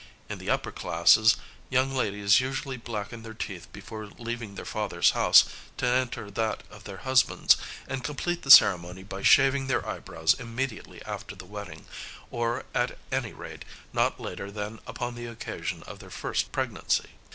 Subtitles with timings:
[0.29, 1.35] In the upper classes,
[1.69, 5.43] young ladies usually blacken their teeth before leaving their father's house
[5.77, 7.55] to enter that of their husbands,
[7.87, 11.85] and complete the ceremony by shaving their eyebrows immediately after the wedding,
[12.31, 17.11] or, at any rate, not later than upon the occasion of their first pregnancy.